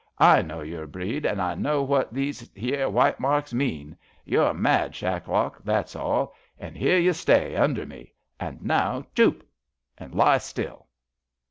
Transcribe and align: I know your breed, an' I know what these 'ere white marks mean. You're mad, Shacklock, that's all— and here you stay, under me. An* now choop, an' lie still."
I 0.17 0.41
know 0.41 0.61
your 0.61 0.87
breed, 0.87 1.27
an' 1.27 1.39
I 1.39 1.53
know 1.53 1.83
what 1.83 2.11
these 2.11 2.49
'ere 2.57 2.89
white 2.89 3.19
marks 3.19 3.53
mean. 3.53 3.95
You're 4.25 4.51
mad, 4.51 4.95
Shacklock, 4.95 5.63
that's 5.63 5.95
all— 5.95 6.33
and 6.59 6.75
here 6.75 6.97
you 6.97 7.13
stay, 7.13 7.55
under 7.55 7.85
me. 7.85 8.13
An* 8.39 8.57
now 8.63 9.05
choop, 9.15 9.43
an' 9.99 10.09
lie 10.09 10.39
still." 10.39 10.87